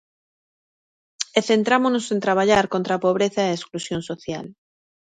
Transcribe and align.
E 1.37 1.39
centrámonos 1.49 2.05
en 2.13 2.19
traballar 2.25 2.65
contra 2.73 2.93
a 2.95 3.01
pobreza 3.05 3.41
e 3.43 3.49
a 3.49 3.57
exclusión 3.59 4.01
social. 4.09 4.45